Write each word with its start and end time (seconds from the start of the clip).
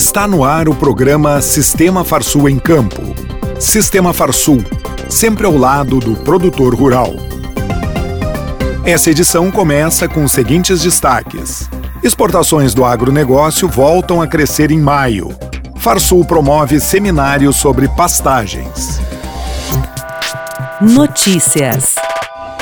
Está 0.00 0.26
no 0.26 0.42
ar 0.44 0.66
o 0.66 0.74
programa 0.74 1.42
Sistema 1.42 2.02
Farsul 2.02 2.48
em 2.48 2.58
Campo. 2.58 3.02
Sistema 3.60 4.14
Farsul, 4.14 4.64
sempre 5.10 5.44
ao 5.44 5.54
lado 5.54 5.98
do 5.98 6.16
produtor 6.16 6.74
rural. 6.74 7.12
Essa 8.82 9.10
edição 9.10 9.50
começa 9.50 10.08
com 10.08 10.24
os 10.24 10.32
seguintes 10.32 10.80
destaques. 10.80 11.68
Exportações 12.02 12.72
do 12.72 12.82
agronegócio 12.82 13.68
voltam 13.68 14.22
a 14.22 14.26
crescer 14.26 14.70
em 14.70 14.80
maio. 14.80 15.36
Farsul 15.76 16.24
promove 16.24 16.80
seminário 16.80 17.52
sobre 17.52 17.86
pastagens. 17.88 18.98
Notícias. 20.80 21.99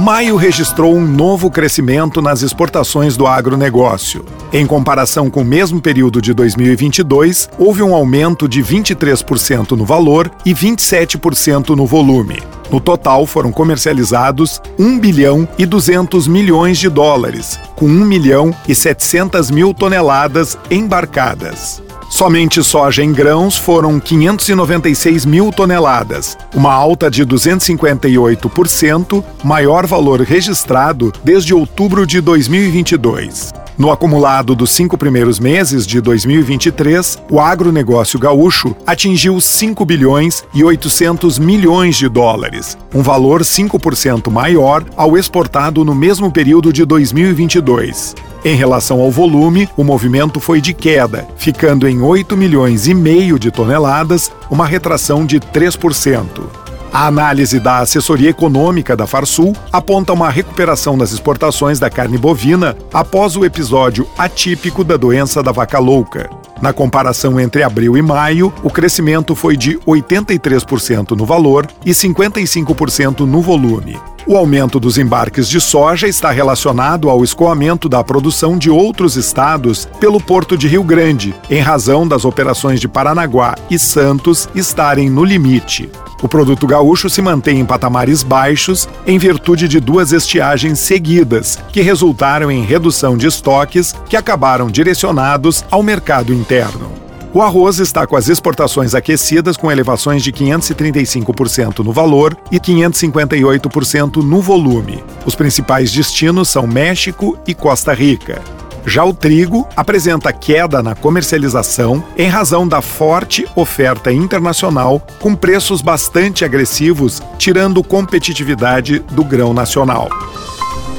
Maio 0.00 0.34
registrou 0.36 0.96
um 0.96 1.06
novo 1.06 1.50
crescimento 1.50 2.22
nas 2.22 2.40
exportações 2.40 3.18
do 3.18 3.26
agronegócio. 3.26 4.24
Em 4.50 4.66
comparação 4.66 5.28
com 5.28 5.42
o 5.42 5.44
mesmo 5.44 5.78
período 5.78 6.22
de 6.22 6.32
2022, 6.32 7.50
houve 7.58 7.82
um 7.82 7.94
aumento 7.94 8.48
de 8.48 8.62
23% 8.62 9.72
no 9.72 9.84
valor 9.84 10.30
e 10.42 10.54
27% 10.54 11.76
no 11.76 11.84
volume. 11.84 12.42
No 12.70 12.80
total, 12.80 13.26
foram 13.26 13.52
comercializados 13.52 14.58
1 14.78 14.98
bilhão 14.98 15.46
e 15.58 15.66
200 15.66 16.26
milhões 16.26 16.78
de 16.78 16.88
dólares, 16.88 17.60
com 17.76 17.84
1 17.84 18.04
milhão 18.06 18.54
e 18.66 18.74
700 18.74 19.50
mil 19.50 19.74
toneladas 19.74 20.56
embarcadas. 20.70 21.82
Somente 22.10 22.62
soja 22.62 23.02
em 23.04 23.12
grãos 23.12 23.56
foram 23.56 24.00
596 24.00 25.24
mil 25.24 25.52
toneladas, 25.52 26.36
uma 26.52 26.72
alta 26.72 27.08
de 27.08 27.24
258%, 27.24 29.22
maior 29.44 29.86
valor 29.86 30.20
registrado 30.20 31.12
desde 31.22 31.54
outubro 31.54 32.04
de 32.04 32.20
2022. 32.20 33.52
No 33.78 33.92
acumulado 33.92 34.56
dos 34.56 34.72
cinco 34.72 34.98
primeiros 34.98 35.38
meses 35.38 35.86
de 35.86 36.00
2023, 36.00 37.22
o 37.30 37.38
agronegócio 37.40 38.18
gaúcho 38.18 38.74
atingiu 38.84 39.40
5 39.40 39.84
bilhões 39.86 40.44
e 40.52 40.64
800 40.64 41.38
milhões 41.38 41.96
de 41.96 42.08
dólares, 42.08 42.76
um 42.92 43.02
valor 43.02 43.42
5% 43.42 44.30
maior 44.30 44.84
ao 44.96 45.16
exportado 45.16 45.84
no 45.84 45.94
mesmo 45.94 46.28
período 46.30 46.72
de 46.72 46.84
2022. 46.84 48.16
Em 48.42 48.54
relação 48.54 49.00
ao 49.00 49.10
volume, 49.10 49.68
o 49.76 49.84
movimento 49.84 50.40
foi 50.40 50.62
de 50.62 50.72
queda, 50.72 51.28
ficando 51.36 51.86
em 51.86 52.00
8 52.00 52.34
milhões 52.36 52.88
e 52.88 52.94
meio 52.94 53.38
de 53.38 53.50
toneladas, 53.50 54.32
uma 54.50 54.66
retração 54.66 55.26
de 55.26 55.38
3%. 55.38 56.60
A 56.92 57.06
análise 57.06 57.60
da 57.60 57.78
assessoria 57.78 58.30
econômica 58.30 58.96
da 58.96 59.06
Farsul 59.06 59.54
aponta 59.70 60.12
uma 60.12 60.30
recuperação 60.30 60.96
nas 60.96 61.12
exportações 61.12 61.78
da 61.78 61.90
carne 61.90 62.16
bovina 62.16 62.76
após 62.92 63.36
o 63.36 63.44
episódio 63.44 64.08
atípico 64.16 64.82
da 64.82 64.96
doença 64.96 65.42
da 65.42 65.52
vaca 65.52 65.78
louca. 65.78 66.39
Na 66.60 66.72
comparação 66.72 67.40
entre 67.40 67.62
abril 67.62 67.96
e 67.96 68.02
maio, 68.02 68.52
o 68.62 68.70
crescimento 68.70 69.34
foi 69.34 69.56
de 69.56 69.78
83% 69.78 71.16
no 71.16 71.24
valor 71.24 71.66
e 71.84 71.90
55% 71.90 73.20
no 73.20 73.40
volume. 73.40 73.98
O 74.26 74.36
aumento 74.36 74.78
dos 74.78 74.98
embarques 74.98 75.48
de 75.48 75.60
soja 75.60 76.06
está 76.06 76.30
relacionado 76.30 77.08
ao 77.08 77.24
escoamento 77.24 77.88
da 77.88 78.04
produção 78.04 78.58
de 78.58 78.70
outros 78.70 79.16
estados 79.16 79.88
pelo 79.98 80.20
Porto 80.20 80.56
de 80.56 80.68
Rio 80.68 80.84
Grande, 80.84 81.34
em 81.48 81.60
razão 81.60 82.06
das 82.06 82.26
operações 82.26 82.78
de 82.78 82.86
Paranaguá 82.86 83.56
e 83.70 83.78
Santos 83.78 84.48
estarem 84.54 85.08
no 85.08 85.24
limite. 85.24 85.90
O 86.22 86.28
produto 86.28 86.66
gaúcho 86.66 87.08
se 87.08 87.22
mantém 87.22 87.60
em 87.60 87.64
patamares 87.64 88.22
baixos 88.22 88.88
em 89.06 89.18
virtude 89.18 89.66
de 89.66 89.80
duas 89.80 90.12
estiagens 90.12 90.78
seguidas, 90.78 91.58
que 91.72 91.80
resultaram 91.80 92.50
em 92.50 92.62
redução 92.62 93.16
de 93.16 93.26
estoques 93.26 93.94
que 94.08 94.16
acabaram 94.16 94.70
direcionados 94.70 95.64
ao 95.70 95.82
mercado 95.82 96.32
interno. 96.32 96.90
O 97.32 97.40
arroz 97.40 97.78
está 97.78 98.08
com 98.08 98.16
as 98.16 98.28
exportações 98.28 98.92
aquecidas 98.92 99.56
com 99.56 99.70
elevações 99.70 100.22
de 100.22 100.32
535% 100.32 101.78
no 101.78 101.92
valor 101.92 102.36
e 102.50 102.58
558% 102.58 104.16
no 104.16 104.42
volume. 104.42 105.02
Os 105.24 105.36
principais 105.36 105.92
destinos 105.92 106.48
são 106.48 106.66
México 106.66 107.38
e 107.46 107.54
Costa 107.54 107.94
Rica. 107.94 108.42
Já 108.86 109.04
o 109.04 109.12
trigo 109.12 109.68
apresenta 109.76 110.32
queda 110.32 110.82
na 110.82 110.94
comercialização 110.94 112.02
em 112.16 112.28
razão 112.28 112.66
da 112.66 112.80
forte 112.80 113.46
oferta 113.54 114.12
internacional, 114.12 115.00
com 115.18 115.34
preços 115.34 115.82
bastante 115.82 116.44
agressivos, 116.44 117.22
tirando 117.38 117.84
competitividade 117.84 119.00
do 119.10 119.24
grão 119.24 119.52
nacional. 119.52 120.08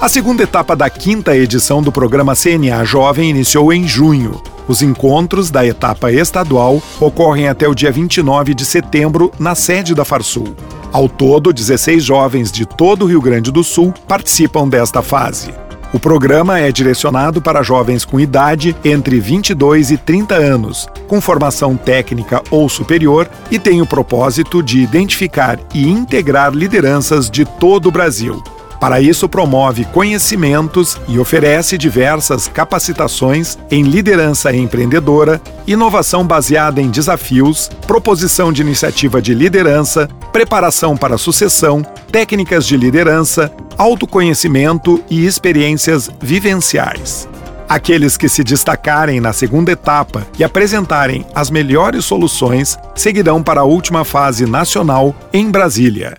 A 0.00 0.08
segunda 0.08 0.42
etapa 0.42 0.74
da 0.74 0.90
quinta 0.90 1.36
edição 1.36 1.82
do 1.82 1.92
programa 1.92 2.34
CNA 2.34 2.84
Jovem 2.84 3.30
iniciou 3.30 3.72
em 3.72 3.86
junho. 3.86 4.42
Os 4.66 4.82
encontros 4.82 5.50
da 5.50 5.66
etapa 5.66 6.10
estadual 6.10 6.82
ocorrem 7.00 7.48
até 7.48 7.68
o 7.68 7.74
dia 7.74 7.92
29 7.92 8.54
de 8.54 8.64
setembro 8.64 9.30
na 9.38 9.54
sede 9.54 9.94
da 9.94 10.04
Farsul. 10.04 10.56
Ao 10.94 11.08
todo, 11.08 11.52
16 11.52 12.04
jovens 12.04 12.52
de 12.52 12.64
todo 12.64 13.04
o 13.04 13.08
Rio 13.08 13.20
Grande 13.20 13.50
do 13.50 13.64
Sul 13.64 13.92
participam 14.06 14.68
desta 14.68 15.02
fase. 15.02 15.52
O 15.92 15.98
programa 15.98 16.60
é 16.60 16.70
direcionado 16.70 17.42
para 17.42 17.64
jovens 17.64 18.04
com 18.04 18.20
idade 18.20 18.76
entre 18.84 19.18
22 19.18 19.90
e 19.90 19.96
30 19.96 20.36
anos, 20.36 20.86
com 21.08 21.20
formação 21.20 21.76
técnica 21.76 22.40
ou 22.48 22.68
superior 22.68 23.28
e 23.50 23.58
tem 23.58 23.82
o 23.82 23.86
propósito 23.86 24.62
de 24.62 24.78
identificar 24.78 25.58
e 25.74 25.88
integrar 25.88 26.52
lideranças 26.52 27.28
de 27.28 27.44
todo 27.44 27.88
o 27.88 27.92
Brasil. 27.92 28.40
Para 28.84 29.00
isso, 29.00 29.26
promove 29.30 29.86
conhecimentos 29.86 31.00
e 31.08 31.18
oferece 31.18 31.78
diversas 31.78 32.46
capacitações 32.46 33.56
em 33.70 33.82
liderança 33.82 34.54
empreendedora, 34.54 35.40
inovação 35.66 36.26
baseada 36.26 36.82
em 36.82 36.90
desafios, 36.90 37.70
proposição 37.86 38.52
de 38.52 38.60
iniciativa 38.60 39.22
de 39.22 39.32
liderança, 39.32 40.06
preparação 40.30 40.98
para 40.98 41.16
sucessão, 41.16 41.80
técnicas 42.12 42.66
de 42.66 42.76
liderança, 42.76 43.50
autoconhecimento 43.78 45.02
e 45.08 45.24
experiências 45.24 46.10
vivenciais. 46.20 47.26
Aqueles 47.66 48.18
que 48.18 48.28
se 48.28 48.44
destacarem 48.44 49.18
na 49.18 49.32
segunda 49.32 49.72
etapa 49.72 50.26
e 50.38 50.44
apresentarem 50.44 51.24
as 51.34 51.48
melhores 51.48 52.04
soluções 52.04 52.78
seguirão 52.94 53.42
para 53.42 53.62
a 53.62 53.64
última 53.64 54.04
fase 54.04 54.44
nacional 54.44 55.14
em 55.32 55.50
Brasília. 55.50 56.14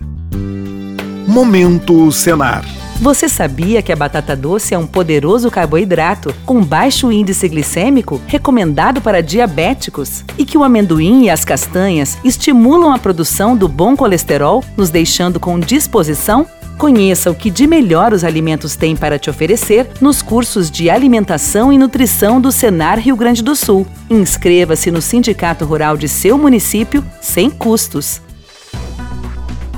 Momento 1.26 2.10
Senar. 2.12 2.64
Você 3.00 3.28
sabia 3.28 3.82
que 3.82 3.92
a 3.92 3.96
batata 3.96 4.34
doce 4.34 4.74
é 4.74 4.78
um 4.78 4.86
poderoso 4.86 5.50
carboidrato 5.50 6.34
com 6.46 6.62
baixo 6.62 7.12
índice 7.12 7.48
glicêmico 7.48 8.20
recomendado 8.26 9.00
para 9.00 9.22
diabéticos? 9.22 10.24
E 10.38 10.46
que 10.46 10.56
o 10.56 10.64
amendoim 10.64 11.24
e 11.24 11.30
as 11.30 11.44
castanhas 11.44 12.16
estimulam 12.24 12.92
a 12.92 12.98
produção 12.98 13.56
do 13.56 13.68
bom 13.68 13.96
colesterol, 13.96 14.64
nos 14.76 14.88
deixando 14.88 15.38
com 15.40 15.58
disposição 15.58 16.46
Conheça 16.78 17.30
o 17.30 17.34
que 17.34 17.50
de 17.50 17.66
melhor 17.66 18.12
os 18.12 18.22
alimentos 18.22 18.76
têm 18.76 18.94
para 18.94 19.18
te 19.18 19.30
oferecer 19.30 19.88
nos 19.98 20.20
cursos 20.20 20.70
de 20.70 20.90
alimentação 20.90 21.72
e 21.72 21.78
nutrição 21.78 22.38
do 22.38 22.52
Senar 22.52 22.98
Rio 22.98 23.16
Grande 23.16 23.42
do 23.42 23.56
Sul. 23.56 23.86
Inscreva-se 24.10 24.90
no 24.90 25.00
Sindicato 25.00 25.64
Rural 25.64 25.96
de 25.96 26.06
seu 26.06 26.36
município 26.36 27.02
sem 27.18 27.48
custos. 27.48 28.20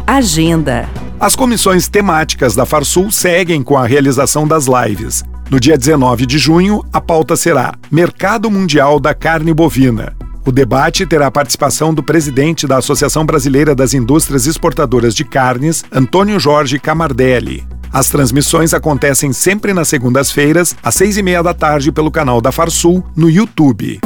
Agenda. 0.04 0.88
As 1.20 1.34
comissões 1.34 1.88
temáticas 1.88 2.54
da 2.54 2.64
Farsul 2.64 3.10
seguem 3.10 3.60
com 3.60 3.76
a 3.76 3.84
realização 3.84 4.46
das 4.46 4.66
lives. 4.66 5.24
No 5.50 5.58
dia 5.58 5.76
19 5.76 6.24
de 6.24 6.38
junho, 6.38 6.84
a 6.92 7.00
pauta 7.00 7.34
será 7.34 7.74
Mercado 7.90 8.48
Mundial 8.48 9.00
da 9.00 9.12
Carne 9.12 9.52
Bovina. 9.52 10.16
O 10.46 10.52
debate 10.52 11.04
terá 11.04 11.26
a 11.26 11.30
participação 11.30 11.92
do 11.92 12.04
presidente 12.04 12.68
da 12.68 12.78
Associação 12.78 13.26
Brasileira 13.26 13.74
das 13.74 13.94
Indústrias 13.94 14.46
Exportadoras 14.46 15.12
de 15.12 15.24
Carnes, 15.24 15.84
Antônio 15.90 16.38
Jorge 16.38 16.78
Camardelli. 16.78 17.66
As 17.92 18.08
transmissões 18.08 18.72
acontecem 18.72 19.32
sempre 19.32 19.74
nas 19.74 19.88
segundas-feiras, 19.88 20.76
às 20.82 20.94
seis 20.94 21.16
e 21.16 21.22
meia 21.22 21.42
da 21.42 21.52
tarde, 21.52 21.90
pelo 21.90 22.12
canal 22.12 22.40
da 22.40 22.52
Farsul, 22.52 23.04
no 23.16 23.28
YouTube. 23.28 23.98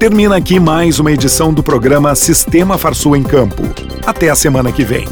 Termina 0.00 0.36
aqui 0.36 0.58
mais 0.58 0.98
uma 0.98 1.12
edição 1.12 1.54
do 1.54 1.62
programa 1.62 2.16
Sistema 2.16 2.76
Farsul 2.76 3.14
em 3.14 3.22
Campo. 3.22 3.62
Até 4.04 4.28
a 4.28 4.34
semana 4.34 4.72
que 4.72 4.84
vem. 4.84 5.06